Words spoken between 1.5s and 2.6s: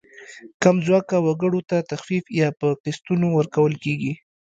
ته تخفیف یا